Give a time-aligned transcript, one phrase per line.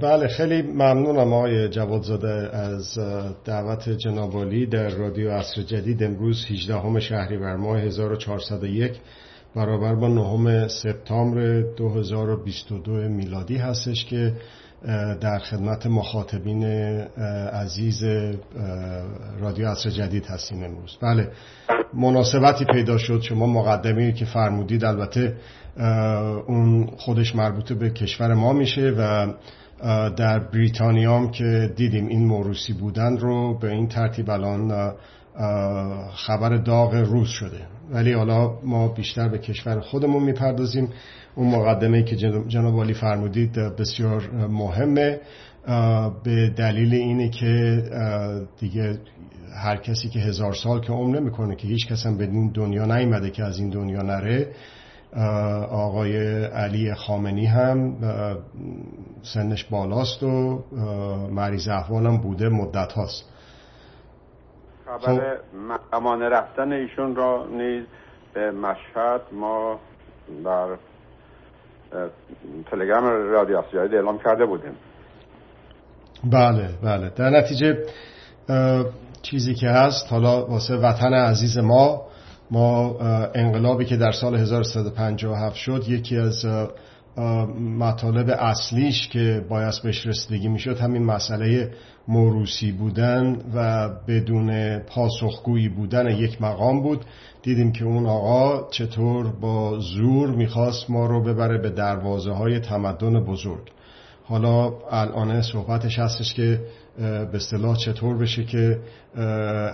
[0.00, 2.98] بله خیلی ممنونم آقای جوادزاده از
[3.44, 6.02] دعوت جنابالی در رادیو عصر جدید.
[6.02, 8.92] امروز 18 شهریور ماه 1401
[9.54, 14.32] برابر با نهم سپتامبر 2022 میلادی هستش که
[15.20, 16.64] در خدمت مخاطبین
[17.52, 18.04] عزیز
[19.40, 20.96] رادیو عصر جدید هستیم امروز.
[21.02, 21.28] بله
[21.94, 23.20] مناسبتی پیدا شد.
[23.20, 25.36] شما مقدمی که فرمودید البته
[26.46, 29.32] اون خودش مربوط به کشور ما میشه و
[30.16, 34.92] در بریتانیام که دیدیم این موروسی بودن رو به این ترتیب الان
[36.14, 37.60] خبر داغ روز شده.
[37.90, 40.88] ولی حالا ما بیشتر به کشور خودمون می‌پردازیم.
[41.34, 42.16] اون مقدمه که
[42.48, 45.20] جناب عالی فرمودید بسیار مهمه.
[46.24, 47.82] به دلیل اینه که
[48.60, 48.98] دیگه
[49.64, 53.30] هر کسی که هزار سال که عمر نمی‌کنه که هیچ کس هم به دنیا نیومده
[53.30, 54.46] که از این دنیا نره
[55.70, 57.96] آقای علی خامنی هم
[59.22, 60.64] سنش بالاست و
[61.30, 63.32] مریض احوالم بوده مدت هاست.
[64.86, 65.36] خبر
[65.92, 67.84] امان رفتن ایشون را نیز
[68.34, 69.80] به مشهد ما
[70.44, 70.76] در
[72.70, 74.76] تلگرام رادیو آسیایی اعلام کرده بودیم.
[76.24, 77.10] بله بله.
[77.10, 77.78] در نتیجه
[79.22, 82.05] چیزی که هست حالا واسه وطن عزیز ما
[82.50, 82.98] ما
[83.34, 86.46] انقلابی که در سال 1357 شد یکی از
[87.78, 91.70] مطالب اصلیش که باید بهش رسیدگی می‌شد همین مسئله
[92.08, 97.04] موروسی بودن و بدون پاسخگویی بودن یک مقام بود.
[97.42, 103.24] دیدیم که اون آقا چطور با زور می‌خواست ما رو ببره به دروازه های تمدن
[103.24, 103.70] بزرگ.
[104.24, 106.60] حالا الان صحبتش هستش که
[106.98, 108.80] به اصطلاح چطور بشه که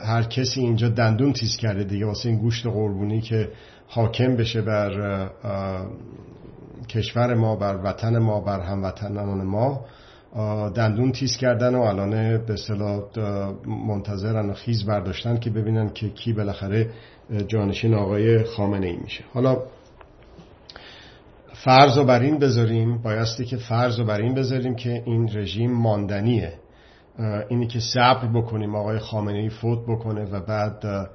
[0.06, 3.48] هر کسی اینجا دندون تیز کرده دیگه واسه این گوشت قربونی که
[3.89, 5.31] حاکم بشه بر
[6.89, 9.84] کشور ما بر وطن ما بر هموطنان ما
[10.75, 13.03] دندون تیز کردن و الان به اصطلاح
[13.67, 16.91] منتظرن و خیز برداشتن که ببینن که کی بالاخره
[17.47, 19.25] جانشین آقای خامنه ای میشه.
[19.34, 19.62] حالا
[21.54, 25.72] فرض رو بر این بذاریم بایستی که فرض رو بر این بذاریم که این رژیم
[25.72, 26.53] ماندنیه.
[27.49, 31.09] اینی که صبر بکنیم آقای خامنه ای فوت بکنه و بعد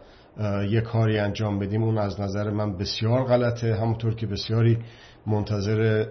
[0.69, 1.83] یه کاری انجام بدیم.
[1.83, 3.75] اون از نظر من بسیار غلطه.
[3.75, 4.77] همونطور که بسیاری
[5.25, 6.05] منتظر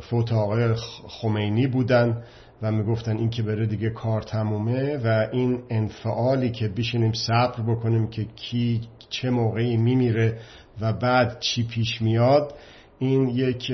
[0.00, 0.74] فوت آقای
[1.08, 2.22] خمینی بودن
[2.62, 8.06] و می‌گفتن این که بره دیگه کار تمومه و این انفعالی که بشینیم صبر بکنیم
[8.06, 10.38] که کی چه موقعی میمیره
[10.80, 12.54] و بعد چی پیش میاد
[12.98, 13.72] این یک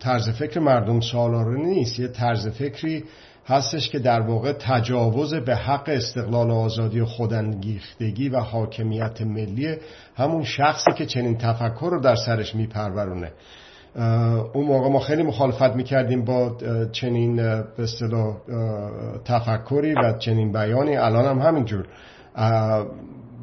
[0.00, 1.98] طرز فکر مردم سالاره نیست.
[1.98, 3.04] یه طرز فکری
[3.46, 9.76] هستش که در واقع تجاوز به حق استقلال و آزادی و خودانگیختگی و حاکمیت ملی
[10.16, 13.32] همون شخصی که چنین تفکر رو در سرش میپرورونه.
[14.52, 16.56] اون موقع ما خیلی مخالفت می‌کردیم با
[16.92, 17.36] چنین
[17.76, 17.86] به
[19.24, 20.96] تفکری و چنین بیانی.
[20.96, 21.86] الان هم همینجور.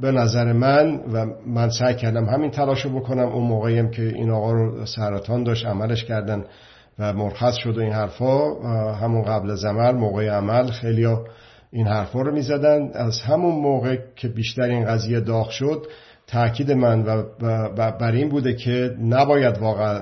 [0.02, 3.28] به نظر من و من سعی کردم همین تلاشو بکنم.
[3.28, 6.46] اون موقعی هم که این آقا رو سرطان داشت عملش کردن
[7.00, 8.54] و مرخص شد و این حرفا
[8.94, 11.08] همون قبل زمر موقع عمل خیلی
[11.72, 12.92] این حرفا رو می‌زدن.
[12.94, 15.88] از همون موقع که بیشتر این قضیه داغ شد
[16.28, 17.24] تاکید من و
[17.92, 20.02] بر این بوده که نباید واقعا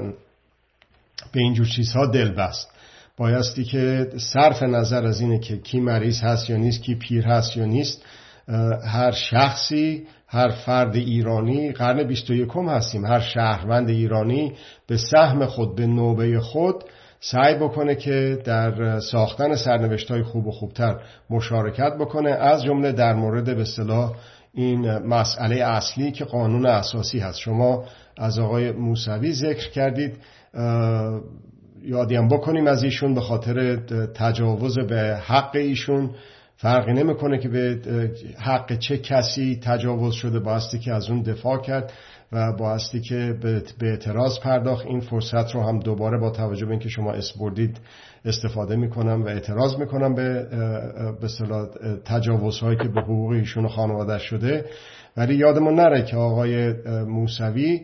[1.33, 2.69] به اینجور چیزها دل بست.
[3.17, 7.57] بایستی که صرف نظر از اینه که کی مریض هست یا نیست کی پیر هست
[7.57, 8.05] یا نیست
[8.87, 13.05] هر شخصی هر فرد ایرانی قرن 21 هستیم.
[13.05, 14.53] هر شهروند ایرانی
[14.87, 16.83] به سهم خود به نوبه خود
[17.19, 20.95] سعی بکنه که در ساختن سرنوشت های خوب و خوبتر
[21.29, 22.29] مشارکت بکنه.
[22.29, 24.11] از جمله در مورد به صلاح
[24.53, 27.39] این مسئله اصلی که قانون اساسی هست.
[27.39, 27.85] شما
[28.17, 30.17] از آقای موسوی ذکر کردید.
[31.81, 33.75] یادیم بکنیم از ایشون به خاطر
[34.15, 36.11] تجاوز به حق ایشون.
[36.55, 37.79] فرقی نمی‌کنه که به
[38.39, 41.93] حق چه کسی تجاوز شده بایستی که از اون دفاع کرد
[42.31, 43.35] و بایستی که
[43.79, 44.85] به اعتراض پرداخت.
[44.85, 47.77] این فرصت رو هم دوباره با توجه به اینکه شما اسپردید
[48.25, 50.47] استفاده می‌کنم و اعتراض می‌کنم به
[51.21, 51.27] به
[52.05, 54.65] تجاوزهایی که به حقوق ایشون خانواده شده.
[55.17, 56.73] ولی یادمون نره که آقای
[57.07, 57.81] موسوی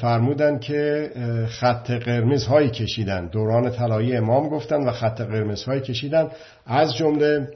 [0.00, 1.10] فرمودن که
[1.48, 3.28] خط قرمز هایی کشیدن.
[3.28, 6.28] دوران طلایی امام گفتن و خط قرمز هایی کشیدن.
[6.66, 7.48] از جمله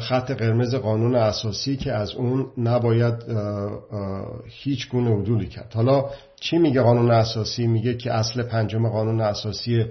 [0.00, 3.14] خط قرمز قانون اساسی که از اون نباید
[4.46, 5.72] هیچ گونه عدولی کرد.
[5.74, 6.04] حالا
[6.40, 9.84] چی میگه قانون اساسی؟ میگه که اصل پنجم قانون اساسی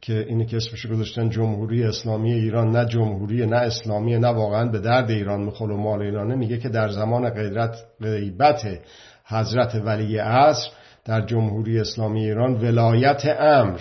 [0.00, 4.78] که اینی که اسمش گذاشتن جمهوری اسلامی ایران نه جمهوری نه اسلامی نه واقعا به
[4.78, 6.34] درد ایران می‌خوره و مال ایرانه.
[6.34, 8.78] میگه که در زمان غیرت غیبت
[9.24, 10.68] حضرت ولی عصر
[11.04, 13.80] در جمهوری اسلامی ایران ولایت امر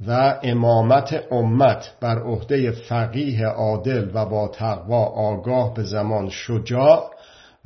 [0.00, 7.10] و امامت امت بر عهده فقیه عادل و با تقوا آگاه به زمان شجاع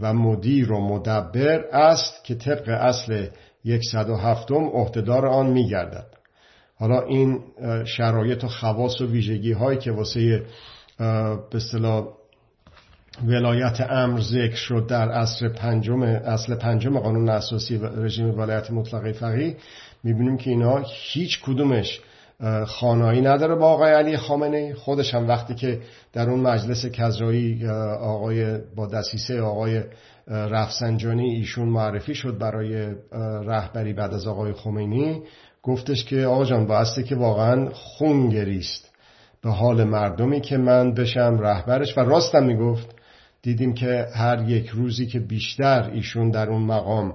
[0.00, 3.26] و مدیر و مدبر است که طبق اصل
[3.92, 6.06] 107 عهدهدار آن میگردد.
[6.78, 7.40] حالا این
[7.84, 10.42] شرایط و خواص و ویژگی هایی که واسه
[10.98, 12.08] به اصطلاح
[13.26, 19.56] ولایت امر ذکر شد در اصل پنجم اصل پنجم قانون اساسی رژیم ولایت مطلقه فقیه
[20.04, 22.00] می‌بینیم که اینا هیچ کدومش
[22.66, 25.80] خانایی نداره با آقای علی خامنه خودش هم وقتی که
[26.12, 27.66] در اون مجلس کذایی
[28.00, 29.82] آقای با دسیسه آقای
[30.28, 32.94] رفسنجانی ایشون معرفی شد برای
[33.46, 35.22] رهبری بعد از آقای خمینی.
[35.62, 38.94] گفتش که آقا جان بایسته که واقعا خون گریست.
[39.42, 41.98] به حال مردمی که من بشم رهبرش.
[41.98, 42.94] و راستم می‌گفت
[43.42, 47.14] دیدیم که هر یک روزی که بیشتر ایشون در اون مقام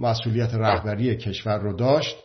[0.00, 2.16] مسئولیت رهبری کشور رو داشت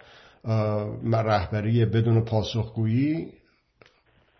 [1.13, 3.31] رهبری بدون پاسخگویی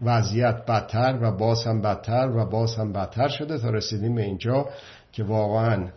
[0.02, 4.69] وضعیت بدتر و باز هم بدتر و باز هم بدتر شده تا رسیدیم به اینجا
[5.12, 5.88] که واقعا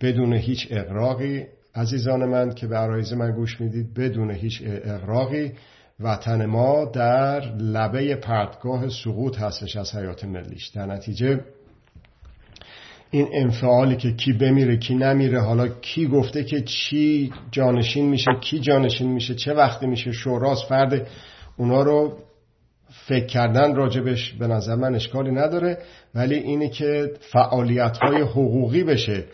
[0.00, 5.52] بدون هیچ اقراقی عزیزان من که به عرایز من گوش می‌دید بدون هیچ اقراقی
[6.00, 10.68] وطن ما در لبه پرتگاه سقوط هستش از حیات ملیش.
[10.68, 11.40] در نتیجه
[13.14, 18.60] این انفعالی که کی بمیره کی نمیره حالا کی گفته که چی جانشین میشه کی
[18.60, 21.06] جانشین میشه چه وقتی میشه شوراز فرد
[21.56, 22.18] اونا رو
[23.06, 25.78] فکر کردن راجبش به نظر من اشکالی نداره
[26.14, 29.24] ولی اینه که فعالیت های حقوقی بشه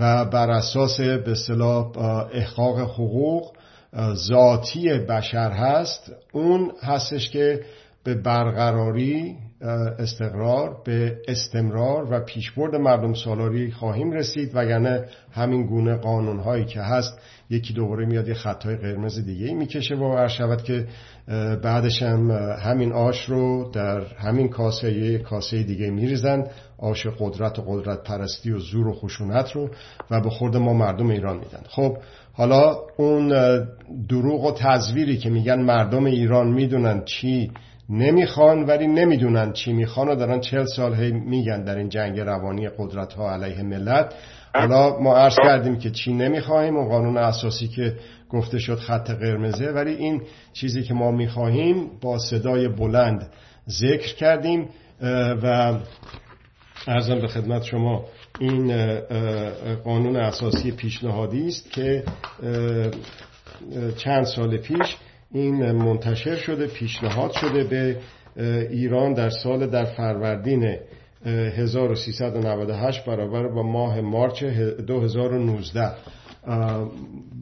[0.00, 1.98] و بر اساس به اصطلاح
[2.32, 3.52] احقاق حقوق
[4.14, 6.12] ذاتی بشر هست.
[6.32, 7.60] اون هستش که
[8.04, 9.36] به برقراری
[9.98, 16.80] استقرار به استمرار و پیشبرد مردم سالاری خواهیم رسید وگرنه همین گونه قانون هایی که
[16.80, 17.18] هست
[17.50, 20.86] یکی دوباره میاد یه خطای قرمز دیگه ای می‌کشه و شود که
[21.62, 22.30] بعدش هم
[22.62, 26.46] همین آش رو در همین کاسه یه کاسه دیگه میریزن
[26.78, 29.70] آش قدرت و قدرت پرستی و زور و خشونت رو
[30.10, 31.62] و به خورد ما مردم ایران میدن.
[31.68, 31.96] خب
[32.32, 33.28] حالا اون
[34.08, 37.50] دروغ و تزویری که میگن مردم ایران می‌دونن چی
[37.88, 42.68] نمی‌خوان ولی نمی‌دونن چی می‌خوان و دارن چل سال هی میگن در این جنگ روانی
[42.68, 44.14] قدرت ها علیه ملت.
[44.54, 47.96] حالا ما عرض کردیم که چی نمی‌خواهیم و قانون اساسی که
[48.30, 53.32] گفته شد خط قرمزه ولی این چیزی که ما می‌خواهیم با صدای بلند
[53.68, 54.68] ذکر کردیم
[55.42, 55.74] و
[56.86, 58.04] ارزم به خدمت شما
[58.40, 58.72] این
[59.84, 62.04] قانون اساسی پیشنهادی است که
[63.96, 64.96] چند سال پیش
[65.32, 67.96] این منتشر شده پیشنهاد شده به
[68.70, 70.76] ایران در سال در فروردین
[71.24, 75.92] 1398 برابر با ماه مارچ 2019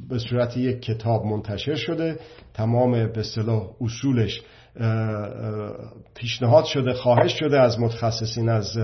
[0.09, 2.19] به صورت یک کتاب منتشر شده.
[2.55, 4.43] تمام به صلاح اصولش
[6.15, 8.79] پیشنهاد شده خواهش شده از متخصصین از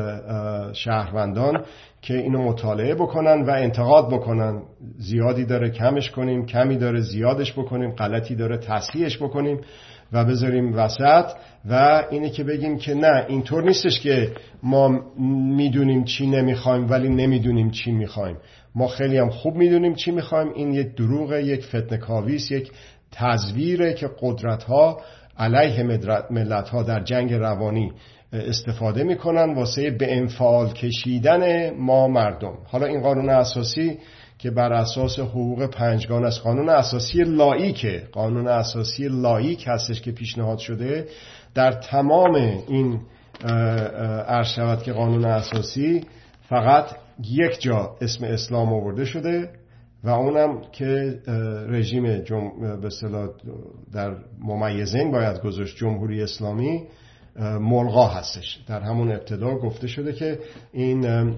[0.72, 1.64] شهروندان
[2.02, 4.62] که اینو مطالعه بکنن و انتقاد بکنن.
[4.99, 9.60] زیادی داره کمش کنیم کمی داره زیادش بکنیم غلطی داره تصحیحش بکنیم
[10.12, 11.25] و بذاریم وسط.
[11.70, 14.32] و اینه که بگیم که نه اینطور نیستش که
[14.62, 15.00] ما
[15.56, 18.37] می‌دونیم چی نمی‌خوایم ولی نمی‌دونیم چی می‌خوایم.
[18.75, 20.52] ما خیلی هم خوب می‌دونیم چی می‌خوایم.
[20.54, 22.70] این یک دروغ یک فتنه کاویس یک
[23.12, 25.00] تزویره که قدرت ها
[25.38, 25.82] علیه
[26.30, 27.92] ملت ها در جنگ روانی
[28.33, 32.55] استفاده می‌کنن واسه به انفعال کشیدن ما مردم.
[32.65, 33.99] حالا این قانون اساسی
[34.39, 40.59] که بر اساس حقوق پنجگان از قانون اساسی لایکه قانون اساسی لایک هستش که پیشنهاد
[40.59, 41.07] شده.
[41.55, 42.35] در تمام
[42.69, 43.01] این
[44.27, 46.05] عرض که قانون اساسی
[46.49, 46.87] فقط
[47.31, 49.51] یک جا اسم اسلام آورده شده
[50.05, 51.19] و اونم که
[51.69, 52.51] رژیم جم...
[52.81, 52.89] به
[53.93, 56.83] در ممیزین باید گذاشت جمهوری اسلامی.
[57.41, 58.59] ملغا هستش.
[58.67, 60.39] در همون ابتدا گفته شده که
[60.73, 61.31] این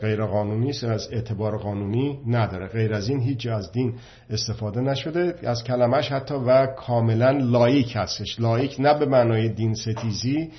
[0.00, 2.66] غیر قانونی است از اعتبار قانونی نداره.
[2.66, 3.94] غیر از این هیچ از دین
[4.30, 5.34] استفاده نشده.
[5.42, 8.40] از کلمش حتی و کاملا لایک هستش.
[8.40, 10.50] لایک نه به معنای دین ستیزی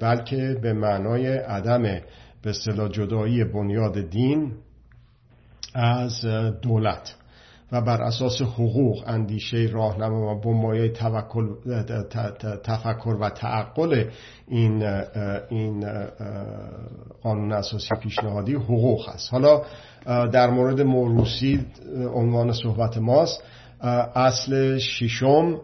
[0.00, 1.82] بلکه به معنای عدم
[2.42, 4.52] به اصطلاح جدایی بنیاد دین
[5.74, 6.24] از
[6.62, 7.14] دولت.
[7.72, 10.88] و بر اساس حقوق اندیشه راهنما و بنمایه
[12.64, 14.04] تفکر و تعقل
[14.48, 14.82] این
[15.50, 15.86] این
[17.22, 19.32] قانون اساسی پیشنهادی حقوق است.
[19.32, 19.62] حالا
[20.06, 21.66] در مورد موروسی
[22.14, 23.42] عنوان صحبت ماست.
[24.14, 25.60] اصل ششم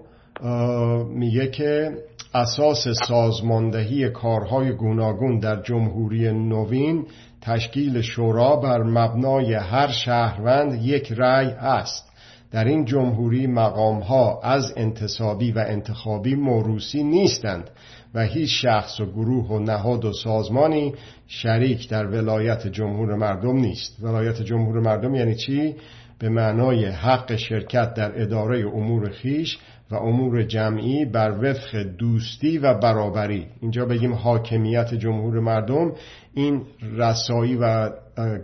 [1.15, 1.91] میگه که
[2.35, 7.07] اساس سازماندهی کارهای گوناگون در جمهوری نوین
[7.43, 12.13] تشکیل شورا بر مبنای هر شهروند یک رأی است
[12.51, 17.71] در این جمهوری مقامها از انتصابی و انتخابی موروسی نیستند
[18.15, 20.95] و هیچ شخص و گروه و نهاد و سازمانی
[21.27, 25.75] شریک در ولایت جمهور مردم نیست ولایت جمهور مردم یعنی چی؟
[26.19, 29.59] به معنای حق شرکت در اداره امور خیش
[29.93, 33.47] و امور جمعی بر وفق دوستی و برابری.
[33.61, 35.93] اینجا بگیم حاکمیت جمهور مردم.
[36.35, 36.63] این
[36.97, 37.91] رسایی و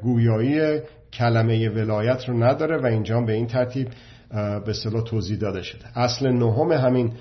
[0.02, 0.80] گویایی
[1.12, 3.88] کلمه ولایت رو نداره و اینجا به این ترتیب
[4.66, 5.98] به صلاح توضیح داده شده.
[5.98, 7.12] اصل نهم همین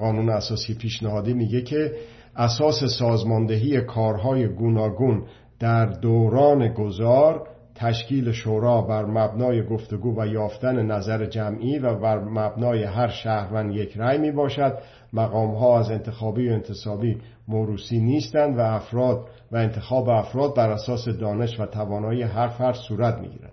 [0.00, 1.92] قانون اساسی پیشنهادی میگه که
[2.36, 5.22] اساس سازماندهی کارهای گوناگون
[5.60, 12.84] در دوران گذار تشکیل شورا بر مبنای گفتگو و یافتن نظر جمعی و بر مبنای
[12.84, 14.78] هر شهروند یک رأی می باشد
[15.12, 21.08] مقام ها از انتخابی و انتصابی موروسی نیستند و افراد و انتخاب افراد بر اساس
[21.08, 23.52] دانش و توانایی هر فرد صورت می گیرد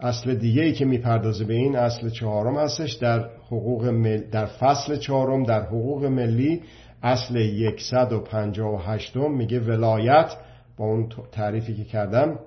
[0.00, 2.92] اصل دیگه ای که می‌پردازه به این اصل چهارم هستش.
[2.92, 4.30] در حقوق مل...
[4.30, 6.62] در فصل چهارم در حقوق ملی
[7.02, 10.36] اصل 158 میگه ولایت.
[10.76, 12.38] با اون تعریفی که کردم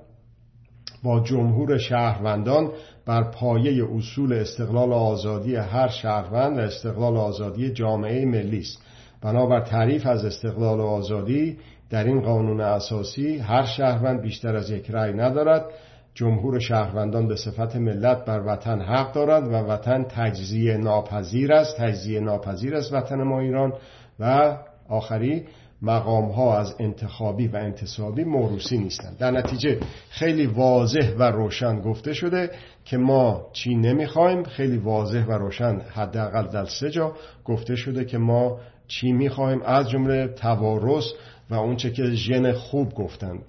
[1.03, 2.71] با جمهور شهروندان
[3.05, 8.81] بر پایه اصول استقلال و آزادی هر شهروند و استقلال و آزادی جامعه ملی است.
[9.21, 11.57] بنابر تعریف از استقلال و آزادی
[11.89, 15.65] در این قانون اساسی هر شهروند بیشتر از یک رأی ندارد.
[16.13, 21.77] جمهور شهروندان به صفت ملت بر وطن حق دارد و وطن تجزیه ناپذیر است.
[21.77, 23.73] تجزیه ناپذیر است وطن ما ایران.
[24.19, 24.57] و
[24.89, 25.45] آخری
[25.81, 29.17] مقام ها از انتخابی و انتصابی موروسی نیستند.
[29.17, 29.79] در نتیجه
[30.09, 32.51] خیلی واضح و روشن گفته شده
[32.85, 37.13] که ما چی نمی‌خوایم خیلی واضح و روشن حداقل در سه جا
[37.45, 39.61] گفته شده که ما چی می‌خوایم.
[39.61, 41.05] از جمله توارث
[41.49, 43.39] و اونچه که ژن خوب گفتن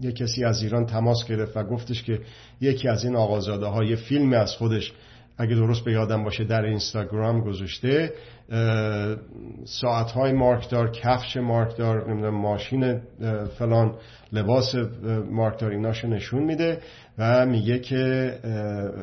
[0.00, 2.20] یک کسی از ایران تماس گرفت و گفتش که
[2.60, 4.92] یکی از این آقازاده های فیلم از خودش
[5.38, 8.12] اگه درست به یادم باشه در اینستاگرام گذاشته
[9.64, 13.00] ساعت های مارکدار کفش مارکدار ماشین
[13.58, 13.94] فلان
[14.32, 14.74] لباس
[15.30, 16.80] مارکدار ایناشو نشون میده
[17.18, 18.34] و میگه که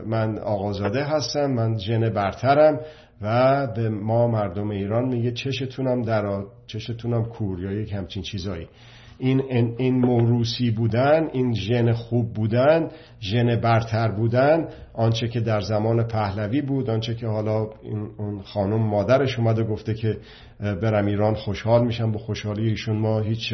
[0.08, 2.80] من آقازاده هستم من جن برترم
[3.22, 8.68] و به ما مردم ایران میگه چشتونم در چشتونم کور یا یک همچین چیزایی.
[9.18, 9.42] این,
[9.78, 12.90] این موروسی بودن این ژن خوب بودن
[13.22, 18.82] ژن برتر بودن آنچه که در زمان پهلوی بود آنچه که حالا این اون خانم
[18.82, 20.18] مادرش اومده گفته که
[20.60, 23.54] برم ایران خوشحال میشم با خوشحالی ایشون ما هیچ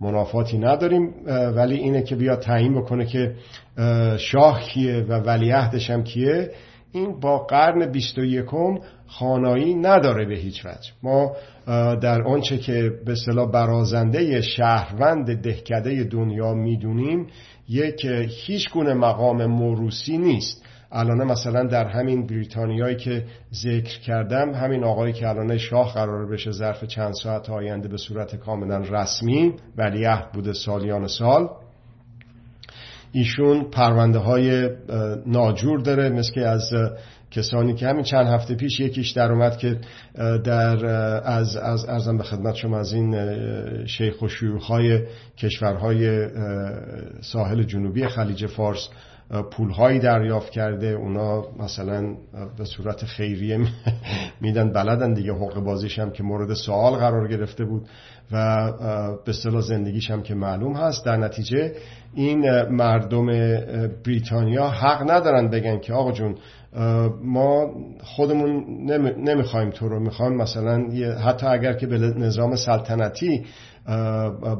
[0.00, 1.14] منافاتی نداریم
[1.56, 3.34] ولی اینه که بیا تعیین بکنه که
[4.18, 6.50] شاه کیه و ولیعهدش هم کیه.
[6.92, 8.78] این با قرن بیست و یکم
[9.10, 10.90] خانایی نداره به هیچ وجه.
[11.02, 11.32] ما
[11.96, 17.26] در آنچه که به صلاح برازنده شهروند دهکده دنیا می‌دونیم
[17.68, 20.64] یک هیچ گونه مقام موروسی نیست.
[20.92, 23.24] الان مثلا در همین بریتانیایی که
[23.54, 28.36] ذکر کردم همین آقایی که الان شاه قرار بشه ظرف چند ساعت آینده به صورت
[28.36, 31.48] کاملا رسمی ولیعهد بوده سالیان سال
[33.12, 34.68] ایشون پرونده های
[35.26, 36.72] ناجور داره مثل از
[37.30, 39.78] کسانی که همین چند هفته پیش یکیش در اومد که
[40.44, 40.86] در
[41.24, 43.16] از از ارزم به خدمت شما از این
[43.86, 45.00] شیخ و های
[45.38, 46.28] کشورهای
[47.20, 48.88] ساحل جنوبی خلیج فارس
[49.50, 50.86] پولهایی دریافت کرده.
[50.86, 52.14] اونا مثلا
[52.58, 53.58] به صورت خیریه
[54.40, 55.32] میدن بلدن دیگه.
[55.32, 57.88] حقوق بازیش هم که مورد سوال قرار گرفته بود
[58.32, 58.72] و
[59.24, 61.04] به صلاح زندگیش هم که معلوم هست.
[61.04, 61.72] در نتیجه
[62.14, 63.26] این مردم
[64.04, 66.34] بریتانیا حق ندارن بگن که آقا جون
[67.22, 67.70] ما
[68.02, 68.64] خودمون
[69.18, 70.00] نمی‌خوایم تو رو.
[70.00, 70.88] می‌خوایم مثلا
[71.24, 73.44] حتی اگر که به نظام سلطنتی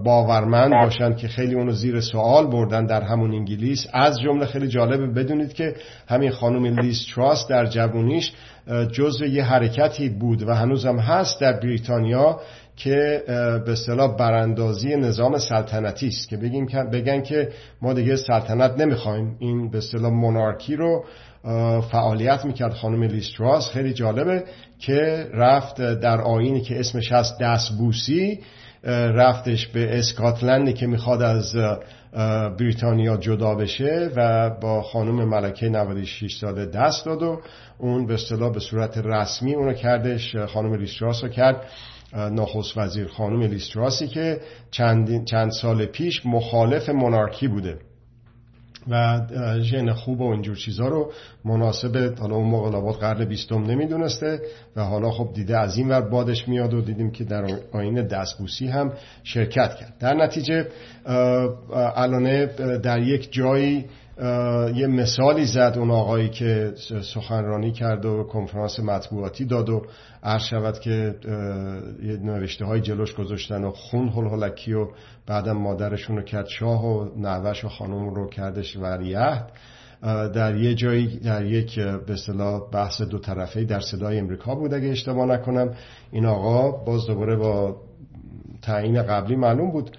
[0.05, 0.85] باورمند بله.
[0.85, 5.07] باشند که خیلی اونو زیر سوال بردن در همون انگلیس از جمله خیلی جالبه.
[5.07, 5.75] بدونید که
[6.09, 8.33] همین خانم لیز تراست در جوونیش
[8.93, 12.41] جزء یه حرکتی بود و هنوزم هست در بریتانیا
[12.77, 13.23] که
[13.67, 16.29] به اصطلاح براندازی نظام سلطنتی است.
[16.29, 17.49] که بگیم بگن که
[17.83, 19.37] ما دیگه سلطنت نمی‌خوایم.
[19.39, 21.05] این به اصطلاح مونارکی رو
[21.91, 23.71] فعالیت می‌کرد خانم لیستراس.
[23.71, 24.45] خیلی جالبه
[24.79, 28.41] که رفت در آینی که اسمش هست دستبوسی
[28.85, 31.57] رفتش به اسکاتلندی که می‌خواد از
[32.59, 37.41] بریتانیا جدا بشه و با خانم ملکه 96 ساله دست داد و
[37.79, 40.37] اون به اصطلاح به صورت رسمی اونو کردش.
[40.37, 41.67] خانم لیستراس رو کرد.
[42.15, 47.79] نخست وزیر خانم لیستراسی که چند, چند سال پیش مخالف مونارکی بوده.
[48.89, 49.21] و
[49.61, 51.13] ژن خوب و اینجور چیزها رو
[51.45, 54.41] مناسب حالا اون موقع لابد قرن بیستم نمی‌دونسته
[54.77, 58.67] و حالا خب دیده از این ور بادش میاد و دیدیم که در آین دستبوسی
[58.67, 58.93] هم
[59.25, 59.95] شرکت کرد.
[60.01, 60.69] در نتیجه
[61.97, 62.47] الانه
[62.83, 63.85] در یک جایی
[64.75, 66.73] یه مثالی زد اون آقایی که
[67.15, 69.83] سخنرانی کرد و کنفرانس مطبوعاتی داد و
[70.23, 71.15] عرض شود که
[72.03, 74.87] یه نوشته های جلوش گذاشتن و خون هل و
[75.27, 79.53] بعدم مادرشون رو کرد شاه و نوش و خانم رو کردش وریهد
[80.35, 84.89] در یه جایی در یک به اصطلاح بحث دو طرفه در صدای امریکا بود اگه
[84.89, 85.75] اشتباه نکنم.
[86.11, 87.77] این آقا باز دوباره با
[88.63, 89.97] تعیین قبلی معلوم بود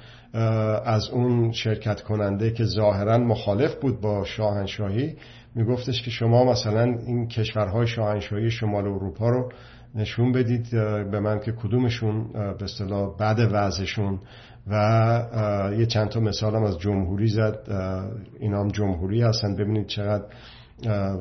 [0.86, 5.16] از اون شرکت کننده که ظاهرا مخالف بود با شاهنشاهی
[5.56, 9.52] میگفتش که شما مثلا این کشورهای شاهنشاهی شمال اروپا رو
[9.96, 10.70] نشون بدید
[11.12, 14.20] به من که کدومشون به اصطلاح بعد وضعشون.
[14.68, 17.60] و یه چند تا مثال هم از جمهوری زد.
[18.40, 20.24] اینا هم جمهوری هستن ببینید چقدر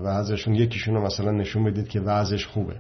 [0.05, 0.55] وضعشون.
[0.55, 2.75] یکیشون رو مثلا نشون بدید که وضعش خوبه.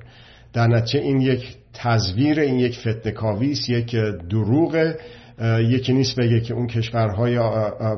[0.53, 3.97] در نتیجه این یک تزویر این یک فتنکاویس یک
[4.31, 4.99] دروغه
[5.69, 7.35] یکی نیست بگه که اون کشورهای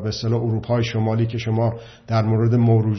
[0.03, 1.75] به اصطلاح اروپای شمالی که شما
[2.07, 2.55] در مورد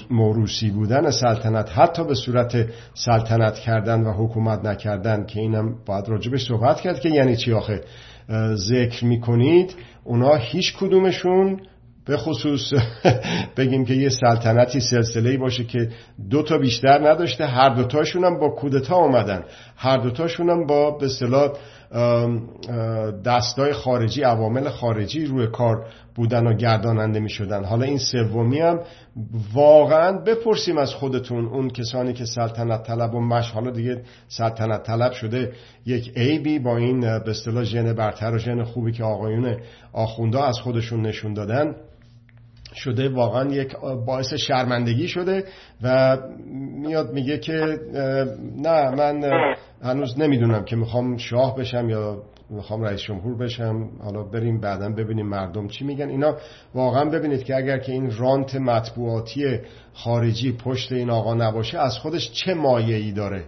[0.10, 6.48] موروسی بودن سلطنت حتی به صورت سلطنت کردن و حکومت نکردن که اینم باید راجبش
[6.48, 7.82] صحبت کرد که یعنی چی آخه؟
[8.54, 11.60] ذکر می‌کنید اونا هیچ کدومشون
[12.06, 12.74] به خصوص
[13.58, 15.90] بگیم که یه سلطنتی سلسله باشه که
[16.30, 19.44] دو تا بیشتر نداشته هر دوتاشون هم با کودتا اومدن.
[19.76, 21.52] هر دوتاشون هم با به اصطلاح
[23.26, 28.80] دستای خارجی عوامل خارجی روی کار بودن و گرداننده می شدن حالا این سومی هم
[29.54, 35.12] واقعا بپرسیم از خودتون اون کسانی که سلطنت طلب و مش حالا دیگه سلطنت طلب
[35.12, 35.52] شده
[35.86, 39.58] یک عیبی با این به اصطلاح ژن برتر و ژن خوبی که آقایون
[39.94, 41.76] آخونده از خودشون نشون دادن.
[42.74, 43.76] شده واقعا یک
[44.06, 45.44] باعث شرمندگی شده
[45.84, 46.18] و
[46.82, 47.80] میاد میگه که
[48.58, 49.24] نه من
[49.84, 53.90] هنوز نمی‌دونم که می‌خوام شاه بشم یا می‌خوام رئیس جمهور بشم.
[54.04, 56.10] حالا بریم بعدا ببینیم مردم چی میگن.
[56.10, 56.38] اینا
[56.76, 59.60] واقعا ببینید که اگر که این رانت مطبوعاتی
[59.94, 63.44] خارجی پشت این آقا نباشه از خودش چه ای داره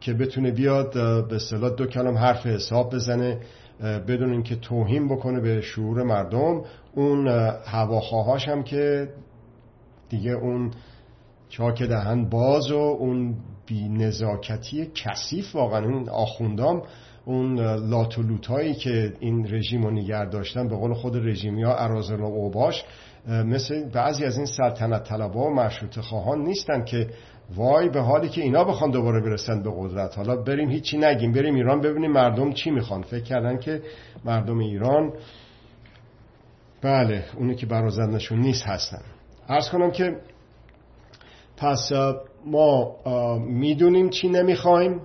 [0.00, 0.92] که بتونه بیاد
[1.28, 3.38] به اصطلاح دو کلم حرف حساب بزنه
[4.08, 6.62] بدون اینکه توهین بکنه به شعور مردم.
[6.94, 7.28] اون
[7.66, 9.08] هواخواهاش هم که
[10.08, 10.70] دیگه اون
[11.48, 13.34] چاک دهن باز و اون
[13.66, 16.82] بی نزاکتی کثیف واقعا اون آخوندام
[17.24, 22.20] اون لاتولوت هایی که این رژیم رو نگر داشتن به قول خود رژیمی ها ارازل
[22.20, 22.84] و اوباش
[23.28, 27.06] مثل بعضی از این سلطنت طلبا و مشروط خواهان نیستن که
[27.56, 30.16] وای به حالی که اینا بخوان دوباره برسن به قدرت.
[30.16, 33.02] حالا بریم هیچی نگیم بریم ایران ببینیم مردم چی می‌خوان.
[33.02, 33.82] فکر کردن که
[34.24, 35.12] مردم ایران
[36.82, 39.02] بله اونی که برازندشون نیست هستن.
[39.48, 40.16] ارز کنم که
[41.56, 41.92] پس
[42.46, 42.96] ما
[43.38, 45.00] می‌دونیم چی نمی‌خوایم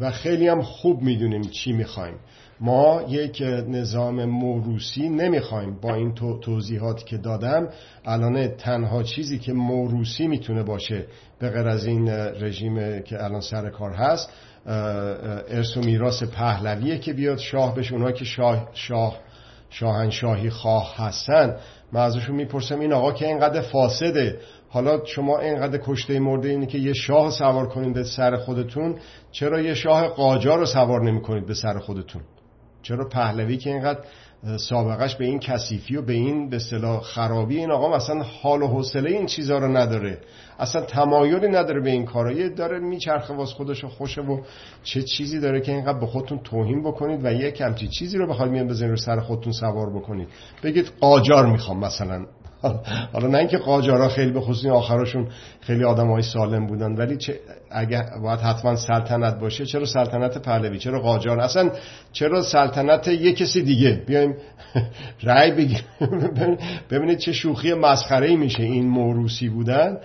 [0.00, 2.14] و خیلی هم خوب می‌دونیم چی می‌خوایم.
[2.60, 5.80] ما یک نظام موروسی نمی‌خوایم.
[5.80, 7.68] با این توضیحاتی که دادم
[8.04, 11.06] الان تنها چیزی که موروسی می‌تونه باشه
[11.38, 14.32] به غیر از این رژیم که الان سر کار هست
[14.66, 19.20] ارث و میراث پهلویه که بیاد شاه بشه اونایی که شاه, شاه
[19.78, 21.56] شاهنشاهی خواه هستن
[21.92, 24.40] من ازشون می‌پرسم این آقا که اینقدر فاسده.
[24.68, 28.98] حالا شما اینقدر کشته مرده اینه که یه شاه سوار کنید به سر خودتون.
[29.32, 32.22] چرا یه شاه قاجار رو سوار نمی کنید به سر خودتون؟
[32.82, 34.00] چرا پهلوی که اینقدر
[34.56, 38.66] سابقش به این کثیفی و به این به صلاح خرابی این آقا مثلا حال و
[38.66, 40.18] حوصله این چیزها رو نداره.
[40.58, 42.48] اصلا تمایلی نداره به این کارا.
[42.48, 44.40] داره میچرخه واس خودش خوشه و
[44.82, 48.52] چه چیزی داره که اینقدر به خودتون توهین بکنید و یک همچی چیزی رو بخواید
[48.52, 50.28] میان بزنید رو سر خودتون سوار بکنید.
[50.62, 52.26] بگید قاجار می‌خوام مثلا.
[53.12, 55.28] حالا نه اینکه قاجارا خیلی به خصوص آخرشون
[55.60, 60.78] خیلی آدم های سالم بودن ولی چه اگه باید حتما سلطنت باشه چرا سلطنت پهلوی؟
[60.78, 61.70] چرا قاجار؟ اصلا
[62.12, 64.34] چرا سلطنت یه کسی دیگه؟ بیایم
[65.22, 65.84] رأی بگیریم.
[66.90, 69.98] ببینید چه شوخی مسخره میشه این موروسی بودن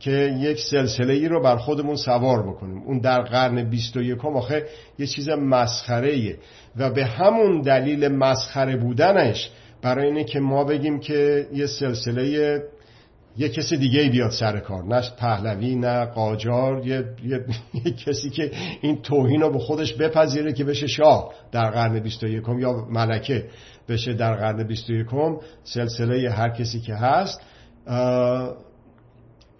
[0.00, 2.82] که یک سلسله ای رو بر خودمون سوار بکنیم.
[2.82, 4.66] اون در قرن 21 آخه
[4.98, 6.38] یه چیز مسخره
[6.76, 9.50] و به همون دلیل مسخره بودنش
[9.82, 12.62] برای اینه که ما بگیم که یه سلسله
[13.38, 14.84] یه کسی دیگه بیاد سر کار.
[14.84, 17.04] نه پهلوی نه قاجار یه,
[17.84, 22.42] یه،, کسی که این توهین رو به خودش بپذیره که بشه شاه در قرن 21
[22.58, 23.48] یا ملکه
[23.88, 25.06] بشه در قرن 21
[25.64, 27.40] سلسله هر کسی که هست.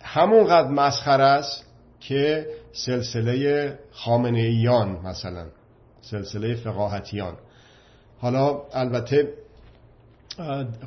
[0.01, 1.67] همونقدر مسخره است
[2.01, 5.47] که سلسله خامنه ایان مثلا
[6.01, 7.35] سلسله فقاهتیان.
[8.21, 9.29] حالا البته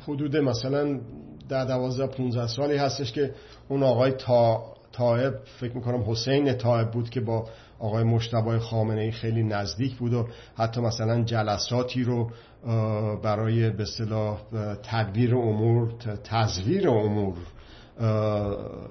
[0.08, 1.00] حدود مثلا
[1.48, 3.34] در دوازده 15 سالی هستش که
[3.68, 4.62] اون آقای تا
[4.92, 7.46] طایب فکر می‌کنم حسین طایب بود که با
[7.78, 12.30] آقای مشتبای خامنه ای خیلی نزدیک بود و حتی مثلا جلساتی رو
[13.22, 14.38] برای به اصطلاح
[14.82, 15.92] تدبیر امور
[16.24, 17.34] تزویر امور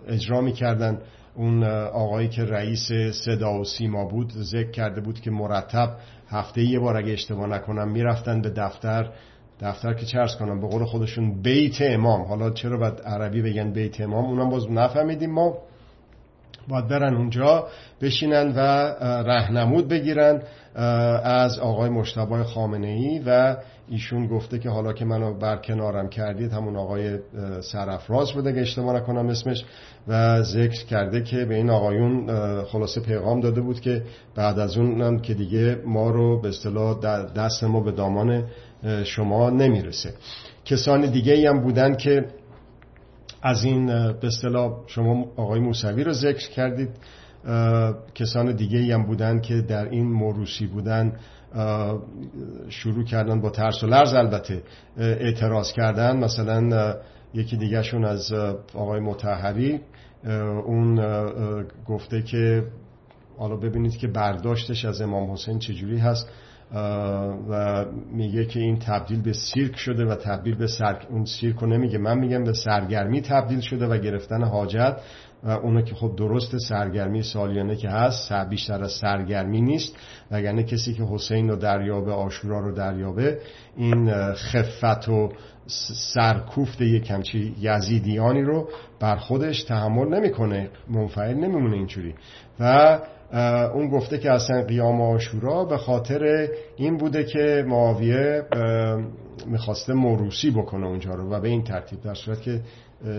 [0.07, 1.01] اجرا می‌کردن.
[1.35, 2.91] اون آقایی که رئیس
[3.25, 5.97] صدا و سیما بود ذکر کرده بود که مرتب
[6.27, 9.09] هفته یه بار اگه اشتباه نکنم می‌رفتن به دفتر.
[9.61, 12.21] دفتر که چرس کنم به قول خودشون بیت امام.
[12.21, 15.31] حالا چرا باید عربی بگن بیت امام؟ اونم باز نفهمیدیم.
[15.31, 15.57] ما
[16.67, 17.67] باید برن اونجا
[18.01, 18.59] بشینن و
[19.29, 20.41] رهنمود بگیرن
[21.23, 23.57] از آقای مشتبه خامنه ای و
[23.89, 27.19] ایشون گفته که حالا که منو برکنارم کردید همون آقای
[27.61, 29.65] سرفراز بوده که اشتباه نکنم اسمش.
[30.07, 32.27] و ذکر کرده که به این آقایون
[32.63, 34.03] خلاصه پیغام داده بود که
[34.35, 36.99] بعد از اون که دیگه ما رو به اصطلاح
[37.35, 38.43] دست ما به دامان
[39.03, 40.13] شما نمی‌رسه.
[40.65, 42.25] کسان دیگه هم بودن که
[43.41, 46.89] از این به اصطلاح شما آقای موسوی رو ذکر کردید.
[48.15, 51.19] کسان دیگه هم بودن که در این موروسی بودن
[52.69, 54.63] شروع کردن با ترس و لرز البته
[54.97, 56.17] اعتراض کردن.
[56.17, 56.95] مثلا
[57.33, 58.33] یکی دیگهشون از
[58.73, 59.79] آقای متحری
[60.65, 60.99] اون
[61.87, 62.63] گفته که
[63.37, 66.29] حالا ببینید که برداشتش از امام حسین چجوری هست.
[67.49, 70.97] و میگه که این تبدیل به سیرک شده و تبدیل به سر...
[71.09, 71.97] اون سیرک رو نمیگه.
[71.97, 74.97] من میگم به سرگرمی تبدیل شده و گرفتن حاجت
[75.43, 79.95] و اونو که خب درست سرگرمی سالیانه که هست بیشتر از سرگرمی نیست.
[80.31, 83.39] وگرنه کسی که حسین رو دریابه آشورا رو دریابه
[83.77, 85.31] این خفت و
[86.13, 90.69] سرکوفت یک کمچی یزیدیانی رو بر خودش تحمل نمی‌کنه.
[90.89, 92.15] منفعل نمیمونه اینجوری.
[92.59, 92.99] و
[93.73, 98.43] اون گفته که اصلا قیام آشورا به خاطر این بوده که معاویه
[99.47, 102.61] می‌خواسته موروسی بکنه اونجا رو و به این ترتیب در صورت که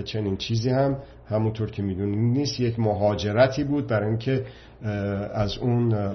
[0.04, 0.96] چنین چیزی هم
[1.28, 2.60] همونطور که می‌دونید نیست.
[2.60, 4.44] یک مهاجرتی بود برای اینکه
[5.34, 6.14] از اون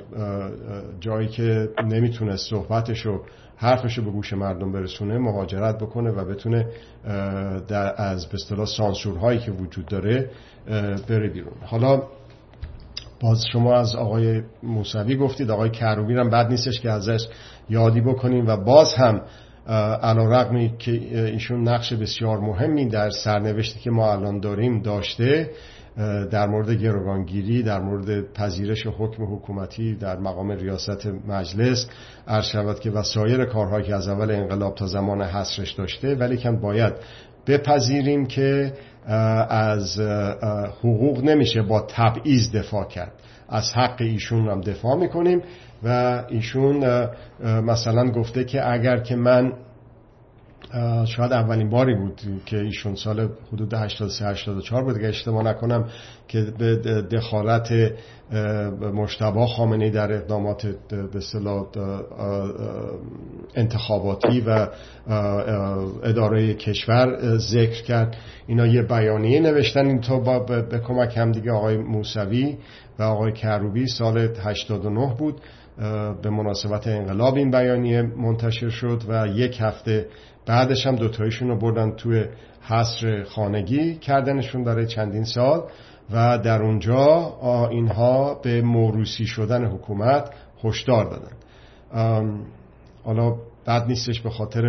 [1.00, 3.22] جایی که نمی‌تونه صحبتش و
[3.56, 6.68] حرفش رو به گوش مردم برسونه مهاجرت بکنه و بتونه
[7.68, 10.30] در از به اصطلاح سانسورهایی که وجود داره
[11.10, 11.54] بره بیرون.
[11.62, 12.04] حالا
[13.20, 17.28] باز شما از آقای موسوی گفتید آقای کروبی هم بد نیستش که ازش
[17.70, 19.22] یادی بکنیم و باز هم
[20.02, 20.92] علا رقمی که
[21.32, 25.50] ایشون نقش بسیار مهمی در سرنوشتی که ما الان داریم داشته
[26.32, 31.90] در مورد گروگانگیری در مورد پذیرش حکم حکومتی در مقام ریاست مجلس
[32.28, 36.62] عرض که و سایر کارهایی که از اول انقلاب تا زمان حسرش داشته ولی کن
[36.62, 36.94] باید
[37.48, 38.74] بپذیریم که
[39.50, 40.00] از
[40.80, 43.12] حقوق نمیشه با تبعیض دفاع کرد.
[43.50, 45.42] از حق ایشون هم دفاع می‌کنیم
[45.84, 47.08] و ایشون
[47.44, 49.54] مثلا گفته که اگر که من
[51.06, 55.00] شاید اولین باری بود که ایشون سال حدود 83 84 بود.
[55.00, 55.86] که اشتباه نکنم
[56.28, 57.74] که به دخالت
[58.94, 61.22] مشتبه خامنه در اقدامات به
[63.56, 64.68] انتخاباتی و
[66.04, 68.18] اداره کشور ذکر کرد.
[68.48, 69.86] اینا یه بیانیه نوشتن.
[69.86, 72.58] این تو با به کمک هم دیگه آقای موسوی
[73.00, 75.42] و آقای کروبی سال 89 بود.
[76.22, 80.08] به مناسبت انقلاب این بیانیه منتشر شد و یک هفته
[80.46, 82.26] بعدش هم دوتایشون رو بردن توی
[82.62, 85.64] حصر خانگی کردنشون برای چندین سال
[86.12, 87.34] و در اونجا
[87.72, 90.30] اینها به موروسی شدن حکومت
[90.64, 91.36] هشدار دادن.
[93.04, 93.36] حالا
[93.66, 94.62] بعد نیستش به خاطر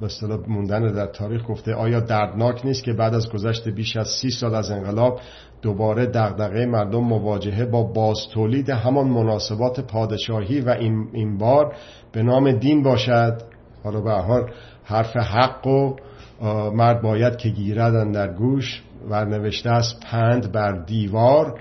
[0.00, 4.08] به اصطلاح موندن در تاریخ گفته آیا دردناک نیست که بعد از گذشت بیش از
[4.08, 5.20] سی سال از انقلاب
[5.62, 11.74] دوباره دغدغه مردم مواجهه با باز تولید همان مناسبات پادشاهی و این, این بار
[12.12, 13.42] به نام دین باشد.
[13.84, 14.50] حالا به حال
[14.84, 15.96] حرف حق و
[16.70, 18.82] مرد باید که گیردن در گوش.
[19.10, 21.60] ورنوشته است پند بر دیوار.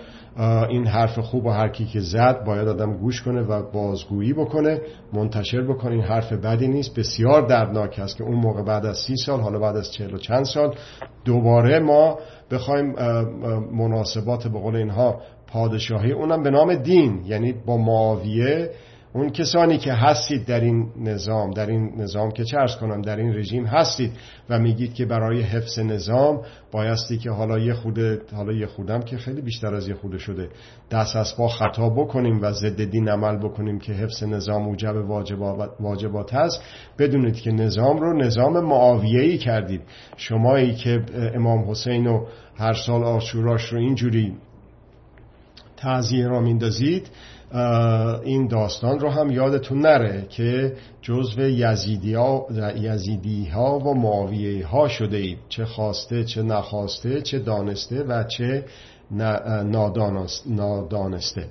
[0.69, 4.81] این حرف خوب و هر کی که زد باید آدم گوش کنه و بازگویی بکنه
[5.13, 5.91] منتشر بکنه.
[5.91, 6.99] این حرف بدی نیست.
[6.99, 10.17] بسیار دردناک است که اون موقع بعد از سی سال حالا بعد از چهل و
[10.17, 10.75] چند سال
[11.25, 12.19] دوباره ما
[12.51, 12.95] بخوایم
[13.73, 18.71] مناسبات به قول اینها پادشاهی اونم به نام دین یعنی با معاویه
[19.13, 23.35] اون کسانی که هستید در این نظام در این نظام که چرس کنم در این
[23.35, 24.11] رژیم هستید
[24.49, 26.41] و میگید که برای حفظ نظام
[26.71, 30.49] بایستی که حالا یه خوده حالا یه خودم که خیلی بیشتر از یه خوده شده
[30.91, 34.95] دست از پا خطا بکنیم و ضد دین عمل بکنیم که حفظ نظام موجب
[35.79, 36.63] واجبات, هست
[36.99, 39.81] بدونید که نظام رو نظام معاویه‌ای کردید.
[40.17, 42.25] شمایی که امام حسین و
[42.57, 44.33] هر سال آشوراش رو اینجوری
[45.77, 47.09] تعذیه را میندازید
[48.23, 52.13] این داستان رو هم یادتون نره که جزو یزیدی
[53.45, 58.65] ها, و معاویه ها شده اید چه خواسته چه نخواسته چه دانسته و چه
[60.45, 61.47] نادانسته.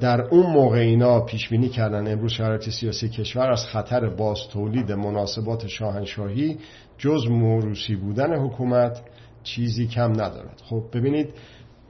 [0.00, 2.12] در اون موقع اینا پیش بینی کردن.
[2.12, 6.58] امروز شرایط سیاسی کشور از خطر باز تولید مناسبات شاهنشاهی
[6.98, 9.00] جز موروسی بودن حکومت
[9.42, 10.62] چیزی کم ندارد.
[10.70, 11.28] خب ببینید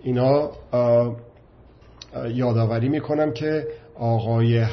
[0.03, 0.51] اینا
[2.35, 4.67] یادآوری می‌کنم که آقای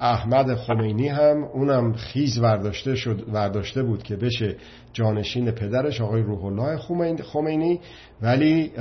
[0.00, 4.56] احمد خمینی هم اونم خیز ورداشته, شد ورداشته بود که بشه
[4.92, 6.78] جانشین پدرش آقای روح الله
[7.32, 7.80] خمینی.
[8.22, 8.72] ولی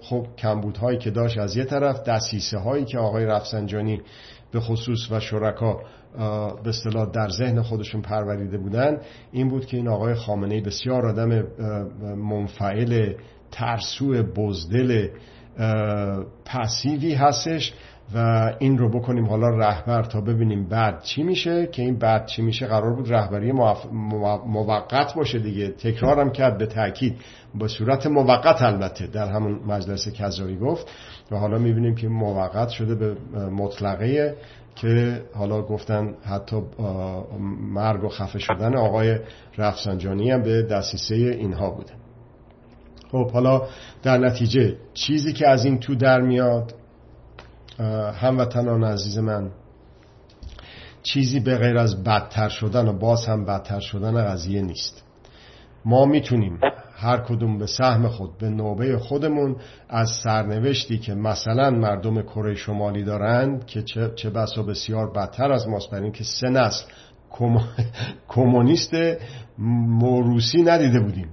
[0.00, 4.00] خب کمبودهایی که داشت از یه طرف دستیسه هایی که آقای رفسنجانی
[4.52, 5.80] به خصوص و شرکا
[6.64, 8.98] به اصطلاح در ذهن خودشون پروریده بودن
[9.32, 11.46] این بود که این آقای خامنه بسیار آدم
[12.16, 13.12] منفعل
[13.50, 15.08] ترسو بزدل
[16.44, 17.74] پسیوی هستش
[18.14, 22.42] و این رو بکنیم حالا رهبر تا ببینیم بعد چی میشه که این بعد چی
[22.42, 22.66] میشه.
[22.66, 23.52] قرار بود رهبری
[24.46, 25.68] موقت باشه دیگه.
[25.68, 27.16] تکرارم کرد به تاکید.
[27.54, 30.90] با صورت موقت البته در همون مجلس کذایی گفت.
[31.30, 33.14] و حالا می‌بینیم که موقت شده به
[33.50, 34.36] مطلقه
[34.74, 36.56] که حالا گفتن حتی
[37.60, 39.18] مرگ و خفه شدن آقای
[39.58, 41.99] رفسنجانی هم به دستیسه اینها بوده.
[43.12, 43.62] خب حالا
[44.02, 46.74] در نتیجه چیزی که از این تو در میاد
[48.14, 49.50] هموطنان عزیز من
[51.02, 55.04] چیزی به غیر از بدتر شدن و باز هم بدتر شدن قضیه نیست.
[55.84, 56.60] ما می‌تونیم
[56.94, 59.56] هر کدوم به سهم خود به نوبه خودمون
[59.88, 65.68] از سرنوشتی که مثلا مردم کره شمالی دارند که چه, چه بسا بسیار بدتر از
[65.68, 66.84] ماست برای اینکه سه نسل
[68.28, 68.92] کمونیست
[69.58, 71.28] موروسی ندیده بودیم.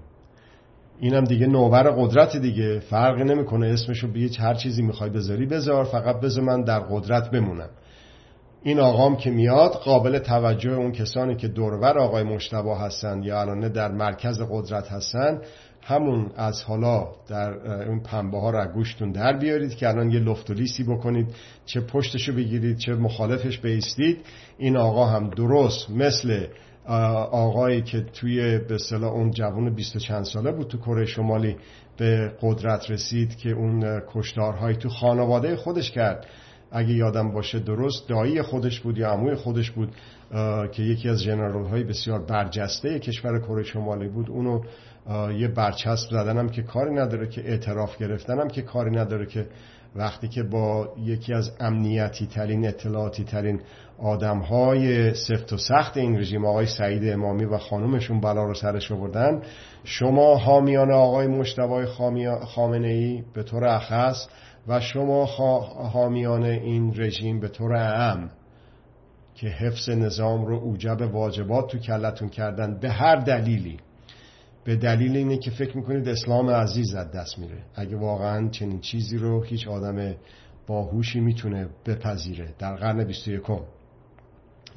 [1.00, 2.80] اینم دیگه نوبر قدرت دیگه.
[2.80, 3.68] فرقی نمی‌کنه.
[3.68, 5.84] اسمشو به هر چیزی می‌خوای بذاری بذار.
[5.84, 7.70] فقط بذار من در قدرت بمونم.
[8.64, 13.68] این آقام که میاد قابل توجه اون کسانی که دورور آقای مشتبه هستن یا الان
[13.68, 15.42] در مرکز قدرت هستن
[15.82, 17.54] همون از حالا در
[17.88, 21.28] اون پنبه ها رو گوشتون در بیارید که الان یه لفتولیسی بکنید
[21.66, 24.18] چه پشتشو بگیرید چه مخالفش بیستید.
[24.58, 26.48] این آقا هم درست مثل
[26.88, 31.56] آقایی که توی به صلاح اون جوان بیست چند ساله بود تو کره شمالی
[31.97, 36.26] به قدرت رسید که اون کشتارهایی تو خانواده خودش کرد.
[36.71, 39.95] اگه یادم باشه درست دایی خودش بود یا عموی خودش بود
[40.71, 44.30] که یکی از جنرال های بسیار برجسته کشور کره شمالی بود.
[44.30, 44.62] اونو
[45.32, 49.47] یه برچسب زدنم که کاری نداره که اعتراف گرفتنم که کاری نداره که
[49.95, 53.62] وقتی که با یکی از امنیتی ترین اطلاعاتی ترین
[54.00, 58.92] آدم های سفت و سخت این رژیم آقای سعید امامی و خانومشون بلا رو سرش
[58.92, 59.42] آوردن.
[59.84, 61.86] شما حامیان آقای مشتبای
[62.46, 64.28] خامنه ای به طور اخص
[64.68, 65.26] و شما
[65.94, 68.30] حامیان این رژیم به طور اعم
[69.36, 73.78] که حفظ نظام رو اوجب واجبات تو کلتون کردن به هر دلیلی.
[74.64, 77.58] به دلیل اینه که فکر می‌کنید اسلام عزیز از دست میره.
[77.76, 80.16] اگه واقعا چنین چیزی رو هیچ آدم
[80.68, 82.54] باهوشی می‌تونه بپذیره.
[82.60, 83.42] در قرن 21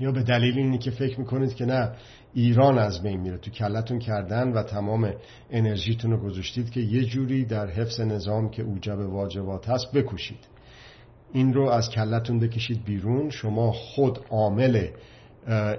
[0.00, 1.92] یا به دلیل اینه که فکر می‌کنید که نه
[2.34, 3.38] ایران از بین میره.
[3.38, 5.12] تو کلتون کردن و تمام
[5.50, 10.48] انرژیتون رو گذاشتید که یه جوری در حفظ نظام که اوجب واجبات هست بکوشید.
[11.32, 13.30] این رو از کلتون بکشید بیرون.
[13.30, 14.86] شما خود عامل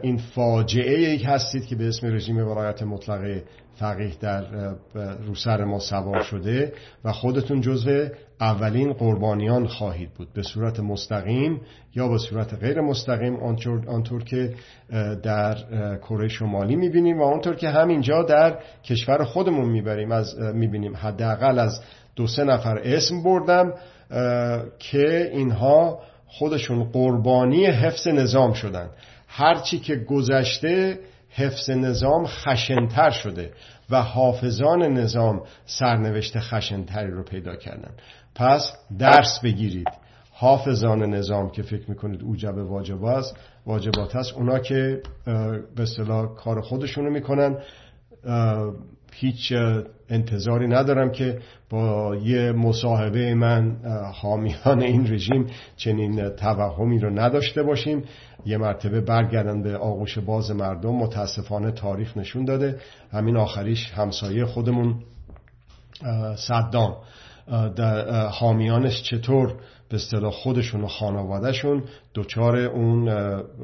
[0.02, 3.43] این فاجعه ای هستید که به اسم رژیم ولایت مطلقه
[3.76, 4.43] فقیه در
[5.28, 6.74] روسر ما سوار شده
[7.06, 8.08] و خودتون جزو
[8.41, 10.34] اولین قربانیان خواهید بود.
[10.34, 11.62] به صورت مستقیم
[11.95, 13.36] یا به صورت غیر مستقیم
[13.88, 14.54] آنطور که
[15.24, 15.56] در
[15.97, 20.12] کره شمالی می‌بینیم و آنطور که همینجا در کشور خودمون می‌بریم.
[20.12, 20.95] از می‌بینیم.
[20.95, 21.82] حداقل از
[22.15, 23.74] دو سه نفر اسم بردم
[24.80, 28.89] که اینها خودشون قربانی حفظ نظام شدن.
[29.33, 33.51] هرچی که گذشته حفظ نظام خشنتر شده
[33.89, 37.91] و حافظان نظام سرنوشت خشنتری رو پیدا کردن.
[38.35, 39.87] پس درس بگیرید.
[40.31, 43.33] حافظان نظام که فکر می‌کنید اوجب واجبات
[43.65, 45.01] واجبات هست اونا که
[45.75, 47.57] به اصطلاح کار خودشونو می‌کنن
[49.13, 49.53] هیچ
[50.12, 53.76] انتظاری ندارم که با یه مصاحبه من
[54.13, 55.47] حامیان این رژیم
[55.78, 58.04] چنین توهمی رو نداشته باشیم.
[58.45, 62.80] یه مرتبه برگردن به آغوش باز مردم متاسفانه تاریخ نشون داده.
[63.12, 64.95] همین آخریش همسایه خودمون.
[66.36, 66.95] صدام.
[68.32, 69.56] حامیانش چطور
[69.89, 71.84] به اصطلاح خودشون و خانوادهشون
[72.15, 73.10] دچار اون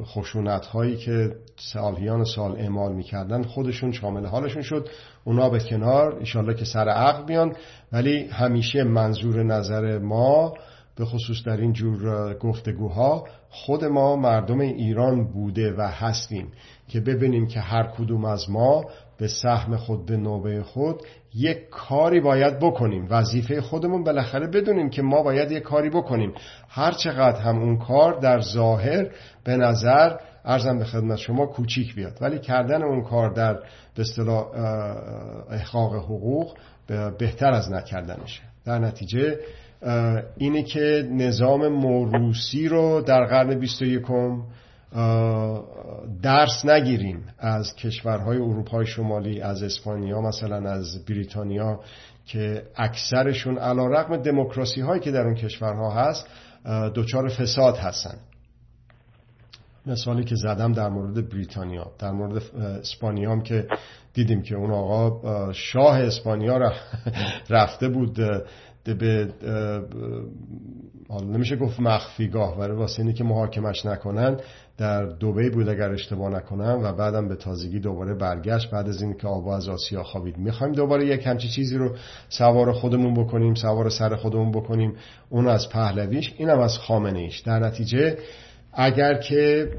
[0.04, 4.90] خشونت هایی که سالیان سال اعمال می‌کردن خودشون شامل حالشون شد.
[5.28, 7.56] اونا به کنار ایشالله که سر عقل بیان
[7.92, 10.54] ولی همیشه منظور نظر ما
[10.96, 16.52] به خصوص در این جور گفتگوها خود ما مردم ایران بوده و هستیم
[16.88, 18.86] که ببینیم که هر کدوم از ما
[19.18, 21.02] به سهم خود به نوبه خود
[21.36, 23.08] یک کاری باید بکنیم.
[23.10, 26.34] وظیفه خودمون بالاخره بدونیم که ما باید یک کاری بکنیم.
[26.70, 29.10] هر چقدر هم اون کار در ظاهر
[29.44, 32.18] به نظر ارزم به خدمت شما کوچیک بیاد.
[32.22, 33.54] ولی کردن اون کار در
[33.96, 34.46] به اصطلاح
[35.50, 36.58] احقاق حقوق
[37.20, 38.42] بهتر از نکردنشه.
[38.66, 39.40] در نتیجه
[40.38, 44.02] اینه که نظام موروسی رو در قرن 21
[46.24, 51.80] درس نگیریم از کشورهای اروپای شمالی از اسپانیا مثلا از بریتانیا
[52.26, 56.28] که اکثرشون علا رقم دموکراسی هایی که در اون کشورها هست
[56.96, 58.18] دچار فساد هستن.
[59.88, 63.67] مثالی که زدم در مورد بریتانیا در مورد اسپانیا هم که
[64.13, 66.58] دیدیم که اون آقا شاه اسپانیا
[67.50, 68.19] رفته بود
[68.93, 69.34] به
[71.10, 74.38] حالا نمیشه گفت مخفیگاه ولی واسه اینی که محاکمش نکنن
[74.78, 78.71] در دوبی بود اگر اشتباه نکنم و بعدم به تازگی دوباره برگشت.
[78.71, 81.95] بعد از اینکه آبا از آسیا خوابید می‌خوایم دوباره یک همچی چیزی رو
[82.30, 84.95] سوار خودمون بکنیم سوار سر خودمون بکنیم.
[85.30, 88.17] اون از پهلویش اینم از خامنه ایش در نتیجه
[88.80, 89.70] اگر که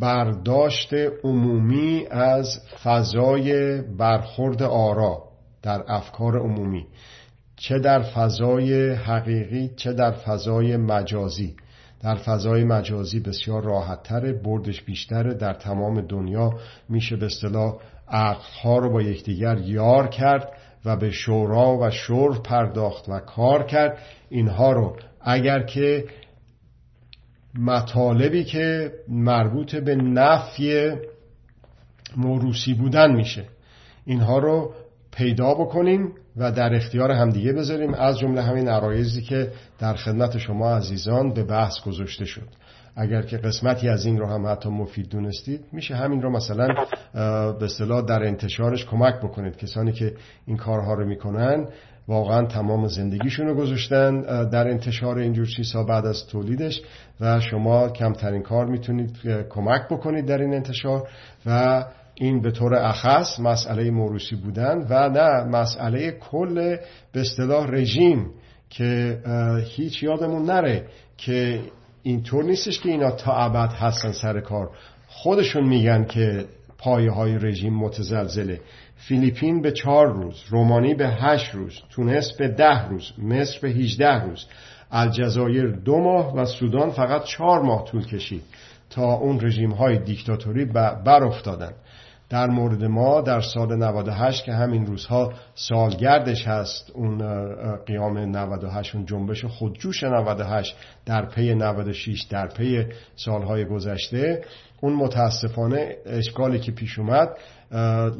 [0.00, 5.22] برداشت عمومی از فضای برخورد آرا
[5.62, 6.86] در افکار عمومی
[7.56, 11.54] چه در فضای حقیقی چه در فضای مجازی.
[12.02, 16.50] در فضای مجازی بسیار راحتتر بردش بیشتره در تمام دنیا
[16.88, 17.76] میشه به اصطلاح
[18.08, 20.52] عقلها رو با یکدیگر یار کرد
[20.84, 23.98] و به شورا و شور پرداخت و کار کرد.
[24.30, 26.04] اینها رو اگر که
[27.58, 30.92] مطالبی که مربوط به نفی
[32.16, 33.44] موروسی بودن میشه.
[34.04, 34.74] اینها رو
[35.12, 40.76] پیدا بکنیم و در اختیار همدیگه بذاریم از جمله همین عرایزی که در خدمت شما
[40.76, 42.48] عزیزان به بحث گذاشته شد.
[42.96, 46.68] اگر که قسمتی از این رو هم حتی مفید دونستید میشه همین رو مثلا
[47.52, 49.56] به اصطلاح در انتشارش کمک بکنید.
[49.56, 50.14] کسانی که
[50.46, 51.68] این کارها رو می‌کنن
[52.08, 56.82] واقعا تمام زندگیشون رو گذاشتن در انتشار اینجور چیزها بعد از تولیدش
[57.20, 59.16] و شما کمترین کار می‌تونید
[59.50, 61.08] کمک بکنید در این انتشار
[61.46, 66.76] و این به طور اخص مسئله موروسی بودن و نه مسئله کل
[67.12, 68.30] به اصطلاح رژیم
[68.70, 69.18] که
[69.64, 71.60] هیچ یادمون نره که
[72.02, 74.70] اینطور نیستش که اینا تا ابد هستن سر کار.
[75.06, 76.44] خودشون میگن که
[76.78, 78.60] پایه های رژیم متزلزله.
[78.96, 84.24] فیلیپین به چهار روز رومانی به هشت روز تونس به ده روز مصر به هیچده
[84.24, 84.46] روز.
[84.90, 88.42] الجزایر دو ماه و سودان فقط چهار ماه طول کشید
[88.90, 90.64] تا اون رژیم های دیکتاتوری
[91.04, 91.72] بر افتادن
[92.30, 97.22] در مورد ما در سال 98 که همین روزها سالگردش هست اون
[97.76, 104.44] قیام 98 اون جنبش خودجوش 98 در پی 96 در پی سالهای گذشته
[104.80, 107.28] اون متاسفانه اشکالی که پیش اومد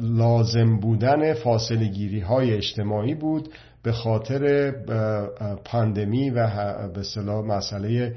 [0.01, 3.49] لازم بودن فاصله گیری های اجتماعی بود
[3.83, 4.71] به خاطر
[5.65, 6.47] پاندمی و
[6.87, 8.15] به صلاح مسئله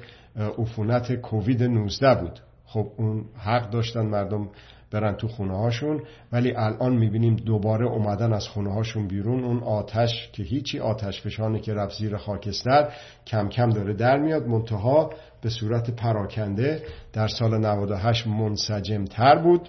[0.58, 2.40] عفونت کووید 19 بود.
[2.66, 4.48] خب اون حق داشتن مردم
[4.94, 6.02] برن تو خونه هاشون
[6.32, 9.44] ولی الان می‌بینیم دوباره اومدن از خونه هاشون بیرون.
[9.44, 12.92] اون آتش که هیچی آتش فشانی که رفت زیر خاکستر
[13.26, 14.46] کم کم داره در میاد.
[14.46, 15.10] منتها
[15.42, 19.68] به صورت پراکنده در سال 98 منسجم تر بود.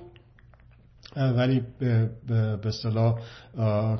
[1.16, 1.64] ولی
[2.28, 3.16] به اصطلاح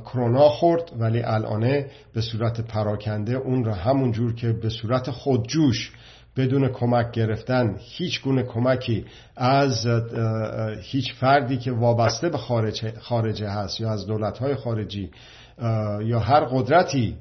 [0.04, 0.92] کرونا خورد.
[0.98, 5.92] ولی الانه به صورت پراکنده اون را همون جور که به صورت خودجوش
[6.36, 9.04] بدون کمک گرفتن هیچ گونه کمکی
[9.36, 9.86] از
[10.82, 12.38] هیچ فردی که وابسته به
[13.00, 15.10] خارجه هست یا از دولتهای خارجی
[16.04, 17.16] یا هر قدرتی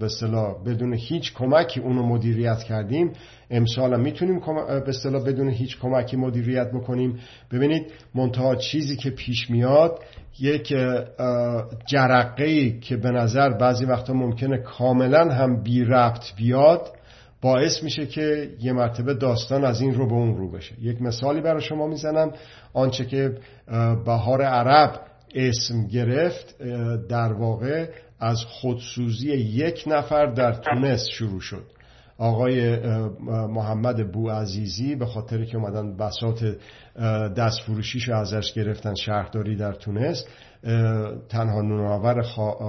[0.00, 3.12] به اصطلاح بدون هیچ کمکی اونو مدیریت کردیم
[3.50, 7.18] امسال می‌تونیم به اصطلاح بدون هیچ کمکی مدیریت بکنیم.
[7.52, 9.98] ببینید منتها چیزی که پیش میاد
[10.40, 10.74] یک
[11.86, 16.88] جرقه که به نظر بعضی وقتا ممکنه کاملا هم بی ربط بیاد
[17.42, 20.74] باعث میشه که یه مرتبه داستان از این رو به اون رو بشه.
[20.80, 22.32] یک مثالی برای شما می‌زنم.
[22.72, 23.38] آنچه که
[24.04, 25.00] بهار عرب
[25.34, 26.58] اسم گرفت
[27.08, 27.88] در واقع
[28.20, 31.64] از خودسوزی یک نفر در تونس شروع شد.
[32.20, 32.78] آقای
[33.48, 36.56] محمد بو عزیزی به خاطر که اومدن بسات
[37.36, 40.24] دستفروشیش رو ازش گرفتن شهرداری در تونس
[41.28, 42.22] تنها نونآور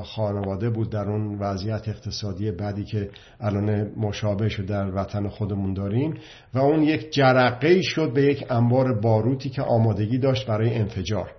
[0.03, 6.13] خانواده بود در اون وضعیت اقتصادی بعدی که الان مشابه شد در وطن خودمون داریم
[6.53, 11.31] و اون یک جرقه شد به یک انبار باروتی که آمادگی داشت برای انفجار.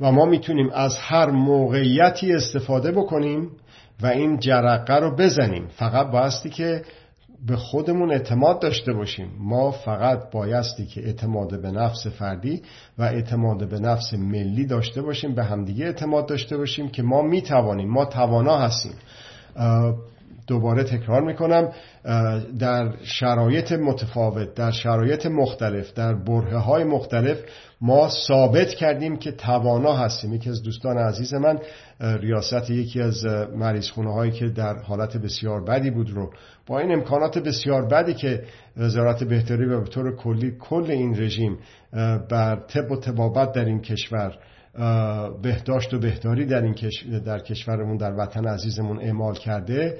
[0.00, 3.50] و ما می‌تونیم از هر موقعیتی استفاده بکنیم
[4.02, 5.66] و این جرقه رو بزنیم.
[5.76, 6.82] فقط بایستی که
[7.46, 9.30] به خودمون اعتماد داشته باشیم.
[9.38, 12.62] ما فقط بایستی که اعتماد به نفس فردی
[12.98, 17.88] و اعتماد به نفس ملی داشته باشیم به همدیگه اعتماد داشته باشیم که ما می‌توانیم
[17.88, 18.92] ما توانا هستیم.
[20.48, 21.72] دوباره تکرار می‌کنم
[22.58, 27.38] در شرایط متفاوت در شرایط مختلف در بره های مختلف
[27.80, 30.34] ما ثابت کردیم که توانا هستیم.
[30.34, 31.58] یکی از دوستان عزیز من
[32.00, 33.24] ریاست یکی از
[33.56, 36.30] مریض خونه هایی که در حالت بسیار بدی بود رو
[36.66, 38.42] با این امکانات بسیار بدی که
[38.76, 41.58] وزارت بهداری و به طور کلی کل این رژیم
[42.30, 44.38] بر طب و تبابت در این کشور
[45.42, 46.74] بهداشت و بهداری در این
[47.26, 49.98] در کشورمون در وطن عزیزمون اعمال کرده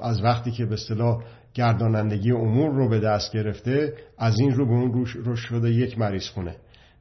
[0.00, 1.22] از وقتی که به اصطلاح
[1.54, 6.28] گردانندگی امور رو به دست گرفته از این رو به اون روش شده یک مریض
[6.28, 6.56] خونه.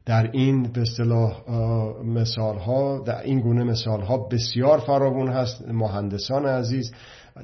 [0.06, 1.50] در این به اصطلاح
[2.04, 5.68] مثال ها در این گونه مثال ها بسیار فراوون هست.
[5.68, 6.91] مهندسان عزیز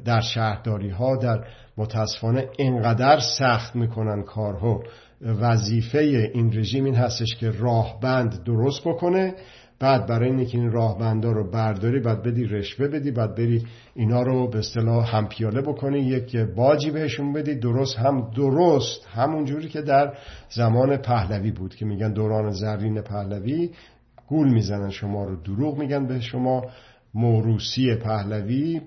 [0.06, 1.46] در شهرداری ها در
[1.78, 4.84] متاسفانه انقدر سخت می‌کنن کارها.
[5.26, 6.00] وظیفه
[6.34, 9.36] این رژیم این هستش که راهبند درست بکنه.
[9.80, 13.64] بعد برای اینکه این راهبندا رو برداری بعد بدی رشوه بدی بعد بری
[13.96, 17.56] اینا رو به اصطلاح هم پیاله بکنی یک باجی بهشون بدی.
[17.56, 20.14] درست هم درست همون جوری که در
[20.50, 23.70] زمان پهلوی بود که میگن دوران زرین پهلوی.
[24.28, 26.64] گول می‌زنن شما رو دروغ میگن به شما.
[27.14, 28.82] موروسی پهلوی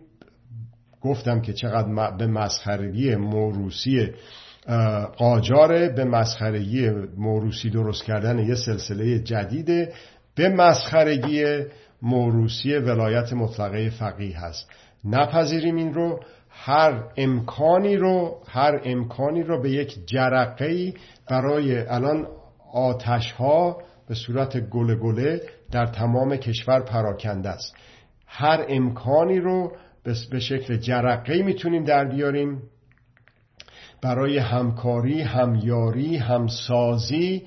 [1.01, 4.11] گفتم که چقدر به مسخرگی موروسی
[5.17, 9.93] قاجاره به مسخرگی موروسی درست کردن یه سلسله جدیده
[10.35, 11.45] به مسخرگی
[12.03, 14.71] موروسی ولایت مطلقه فقیه هست.
[15.05, 16.21] نپذیریم این رو.
[16.57, 20.95] هر امکانی رو هر امکانی رو به یک جرقه
[21.31, 22.27] برای الان
[22.73, 25.41] آتش ها به صورت گله گله
[25.73, 27.75] در تمام کشور پراکنده است.
[28.27, 29.73] هر امکانی رو
[30.31, 32.63] به شکل جرقه می‌تونیم در بیاریم.
[34.05, 37.43] برای همکاری همیاری همسازی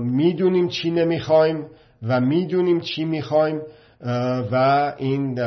[0.00, 1.66] می‌دونیم چی نمی‌خوایم
[2.02, 3.60] و می‌دونیم چی می‌خوایم
[4.52, 5.38] و این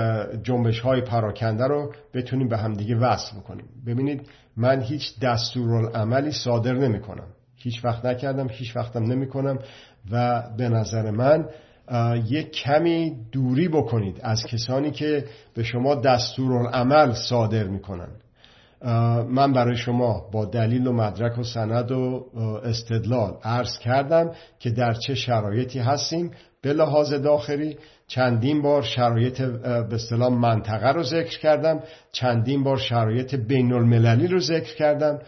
[0.43, 3.65] جنبش های پراکنده رو بتونیم به همدیگه وصل بکنیم.
[3.87, 9.59] ببینید من هیچ دستورالعملی صادر نمی کنم هیچ وقت نکردم هیچ وقتم نمی کنم
[10.11, 11.45] و به نظر من
[12.27, 15.25] یک کمی دوری بکنید از کسانی که
[15.55, 18.09] به شما دستورالعمل صادر می‌کنن.
[19.29, 22.25] من برای شما با دلیل و مدرک و سند و
[22.63, 26.31] استدلال عرض کردم که در چه شرایطی هستیم.
[26.61, 27.77] به لحاظ داخلی
[28.07, 31.83] چندین بار شرایط به اصطلاح منطقه رو ذکر کردم.
[32.11, 35.19] چندین بار شرایط بین المللی رو ذکر کردم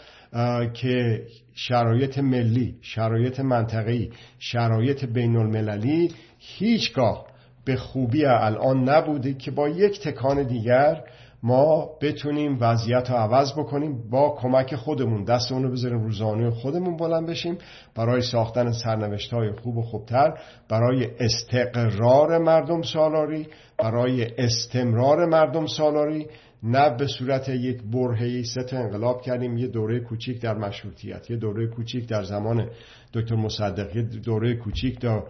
[0.74, 1.22] که
[1.54, 7.26] شرایط ملی شرایط منطقه‌ای شرایط بین المللی هیچگاه
[7.66, 11.04] به خوبی الان نبوده که با یک تکان دیگر
[11.44, 17.30] ما بتونیم وضعیت رو عوض بکنیم با کمک خودمون دستمون رو بذاریم روزانه خودمون بلند
[17.30, 17.58] بشیم.
[17.96, 20.34] برای ساختن سرنوشت های خوب و خوبتر
[20.70, 26.28] برای استقرار مردم سالاری برای استمرار مردم سالاری
[26.64, 31.68] نه به صورت یک برهی ست انقلاب کردیم یه دوره کوچیک در مشروطیت یه دوره
[31.68, 32.70] کوچیک در زمان
[33.14, 35.24] دکتر مصدق یه دوره کوچیک در,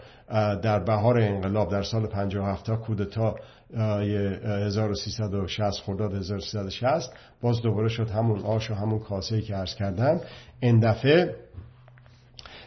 [0.56, 3.36] در بهار انقلاب در سال 57 تا کودتا
[3.78, 10.22] 1360 خرداد 1360 باز دوباره شد همون آش و همون کاسه که عرض کردم.
[10.60, 11.36] این دفعه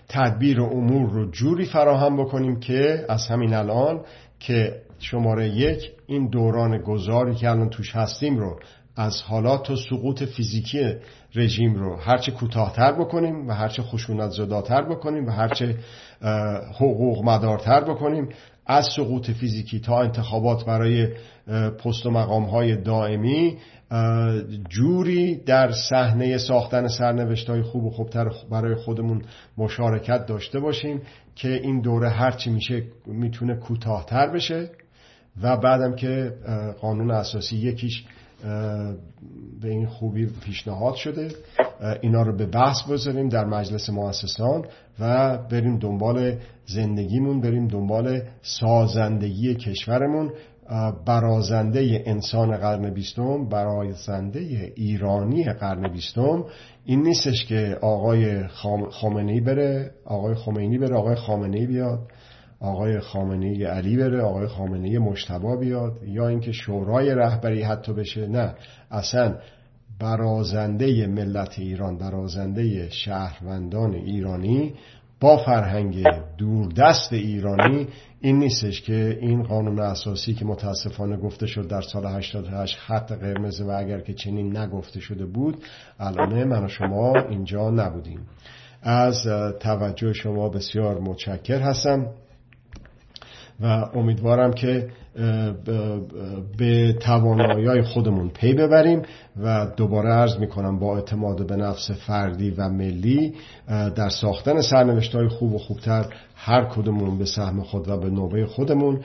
[0.09, 4.01] تدبیر امور رو جوری فراهم بکنیم که از همین الان
[4.41, 8.61] که شماره یک این دوران گذاری که الان توش هستیم رو
[8.97, 10.95] از حالات و سقوط فیزیکی
[11.35, 15.77] رژیم رو هرچه کوتاهتر بکنیم و هرچه خشونت زداتر بکنیم و هرچه
[16.75, 18.29] حقوق مدارتر بکنیم.
[18.67, 21.09] از سقوط فیزیکی تا انتخابات برای
[21.85, 23.59] پست و مقام های دائمی
[24.69, 29.23] جوری در صحنه ساختن سرنوشت های خوب و خوبتر برای خودمون
[29.59, 31.03] مشارکت داشته باشیم
[31.35, 34.71] که این دوره هرچی میشه می‌تونه کوتاهتر بشه
[35.43, 36.33] و بعدم که
[36.81, 38.05] قانون اساسی یکیش
[39.62, 41.28] به این خوبی پیشنهاد شده.
[42.01, 44.64] اینا رو به بحث بذاریم در مجلس مؤسسان
[45.01, 50.32] و بریم دنبال زندگیمون بریم دنبال سازندگی کشورمون.
[51.07, 56.45] برازنده انسان قرن بیستم برازنده ایرانی قرن بیستم.
[56.84, 58.47] این نیستش که آقای
[58.90, 61.99] خامنه‌ای بره آقای خمینی بره آقای خامنه‌ای بیاد.
[62.61, 68.27] آقای خامنه علی بره آقای خامنه مشتبا بیاد یا اینکه شورای رهبری حتی بشه.
[68.27, 68.55] نه
[68.91, 69.35] اصلا
[70.01, 74.75] برازنده ملت ایران برازنده شهروندان ایرانی
[75.21, 76.05] با فرهنگ
[76.39, 77.89] دوردست ایرانی
[78.21, 83.61] این نیستش که این قانون اساسی که متاسفانه گفته شد در سال 88 خط قرمز
[83.61, 85.57] و اگر که چنین نگفته شده بود
[86.01, 88.21] الان من و شما اینجا نبودیم.
[88.83, 89.27] از
[89.61, 92.07] توجه شما بسیار متشکر هستم.
[93.61, 94.89] و امیدوارم که
[96.59, 99.03] به توانایی خودمون پی ببریم
[99.43, 103.35] و دوباره عرض می‌کنم با اعتماد به نفس فردی و ملی
[103.69, 108.47] در ساختن سرنوشت های خوب و خوبتر هر کدومون به سهم خود و به نوبه
[108.47, 109.01] خودمون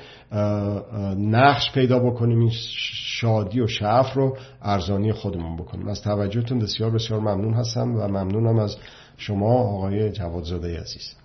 [1.17, 2.51] نقش پیدا بکنیم این
[2.93, 5.87] شادی و شعف رو ارزانی خودمون بکنیم.
[5.87, 8.75] از توجهتون بسیار بسیار ممنون هستم و ممنونم از
[9.17, 11.19] شما آقای جوادزاده عزیز.